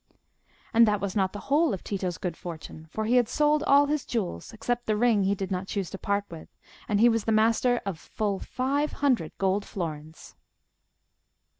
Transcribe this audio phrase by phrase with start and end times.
[0.73, 3.85] And that was not the whole of Tito's good fortune; for he had sold all
[3.85, 6.49] his jewels, except the ring he did not choose to part with,
[6.89, 10.35] and he was master of full five hundred gold florins.